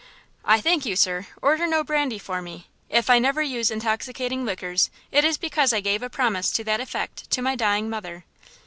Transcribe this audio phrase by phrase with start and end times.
[0.43, 1.27] "I thank you, sir.
[1.43, 2.65] Order no brandy for me.
[2.89, 6.81] If I never use intoxicating liquors it is because I gave a promise to that
[6.81, 8.25] effect to my dying mother."